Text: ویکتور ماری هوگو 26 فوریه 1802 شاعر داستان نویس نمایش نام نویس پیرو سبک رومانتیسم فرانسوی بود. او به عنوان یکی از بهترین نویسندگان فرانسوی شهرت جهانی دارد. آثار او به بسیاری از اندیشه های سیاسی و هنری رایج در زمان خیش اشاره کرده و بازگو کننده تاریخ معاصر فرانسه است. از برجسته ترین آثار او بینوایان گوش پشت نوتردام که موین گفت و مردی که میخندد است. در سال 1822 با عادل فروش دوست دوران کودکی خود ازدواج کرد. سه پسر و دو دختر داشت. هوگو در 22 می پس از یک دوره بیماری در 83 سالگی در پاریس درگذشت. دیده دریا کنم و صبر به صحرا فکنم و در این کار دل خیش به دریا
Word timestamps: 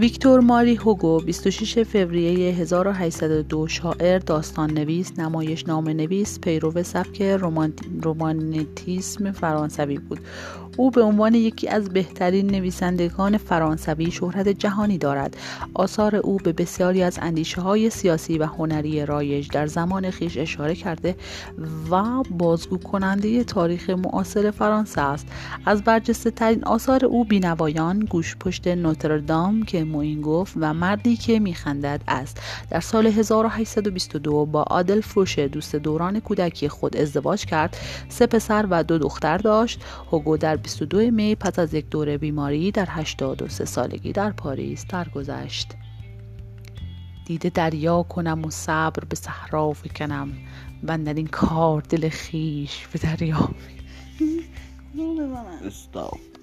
ویکتور 0.00 0.40
ماری 0.40 0.74
هوگو 0.76 1.20
26 1.20 1.82
فوریه 1.82 2.54
1802 2.54 3.68
شاعر 3.68 4.18
داستان 4.18 4.70
نویس 4.70 5.18
نمایش 5.18 5.68
نام 5.68 5.88
نویس 5.88 6.40
پیرو 6.40 6.82
سبک 6.82 7.22
رومانتیسم 8.02 9.32
فرانسوی 9.32 9.98
بود. 9.98 10.20
او 10.80 10.90
به 10.90 11.02
عنوان 11.02 11.34
یکی 11.34 11.68
از 11.68 11.88
بهترین 11.88 12.46
نویسندگان 12.46 13.38
فرانسوی 13.38 14.10
شهرت 14.10 14.48
جهانی 14.48 14.98
دارد. 14.98 15.36
آثار 15.74 16.16
او 16.16 16.36
به 16.36 16.52
بسیاری 16.52 17.02
از 17.02 17.18
اندیشه 17.22 17.60
های 17.60 17.90
سیاسی 17.90 18.38
و 18.38 18.46
هنری 18.46 19.06
رایج 19.06 19.48
در 19.48 19.66
زمان 19.66 20.10
خیش 20.10 20.38
اشاره 20.38 20.74
کرده 20.74 21.16
و 21.90 22.22
بازگو 22.30 22.78
کننده 22.78 23.44
تاریخ 23.44 23.90
معاصر 23.90 24.50
فرانسه 24.50 25.00
است. 25.00 25.26
از 25.66 25.82
برجسته 25.82 26.30
ترین 26.30 26.64
آثار 26.64 27.04
او 27.04 27.24
بینوایان 27.24 28.00
گوش 28.00 28.36
پشت 28.36 28.68
نوتردام 28.68 29.62
که 29.62 29.84
موین 29.84 30.20
گفت 30.20 30.52
و 30.56 30.74
مردی 30.74 31.16
که 31.16 31.38
میخندد 31.38 32.00
است. 32.08 32.40
در 32.70 32.80
سال 32.80 33.06
1822 33.06 34.46
با 34.46 34.62
عادل 34.62 35.00
فروش 35.00 35.38
دوست 35.38 35.76
دوران 35.76 36.20
کودکی 36.20 36.68
خود 36.68 36.96
ازدواج 36.96 37.44
کرد. 37.44 37.76
سه 38.08 38.26
پسر 38.26 38.66
و 38.70 38.84
دو 38.84 38.98
دختر 38.98 39.38
داشت. 39.38 39.80
هوگو 40.12 40.36
در 40.36 40.56
22 40.70 41.10
می 41.10 41.34
پس 41.34 41.58
از 41.58 41.74
یک 41.74 41.88
دوره 41.88 42.18
بیماری 42.18 42.70
در 42.70 42.86
83 42.90 43.64
سالگی 43.64 44.12
در 44.12 44.30
پاریس 44.30 44.86
درگذشت. 44.86 45.68
دیده 47.26 47.48
دریا 47.48 48.02
کنم 48.02 48.44
و 48.44 48.50
صبر 48.50 49.04
به 49.04 49.16
صحرا 49.16 49.72
فکنم 49.72 50.32
و 50.82 50.98
در 50.98 51.14
این 51.14 51.26
کار 51.26 51.80
دل 51.80 52.08
خیش 52.08 52.86
به 52.86 52.98
دریا 52.98 53.50